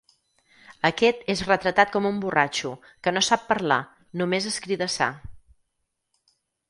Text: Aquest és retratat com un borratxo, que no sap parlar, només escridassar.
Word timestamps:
Aquest 0.87 1.19
és 1.33 1.43
retratat 1.49 1.91
com 1.97 2.07
un 2.11 2.17
borratxo, 2.23 2.71
que 3.07 3.13
no 3.17 3.23
sap 3.27 3.45
parlar, 3.53 3.79
només 4.23 4.49
escridassar. 4.53 5.11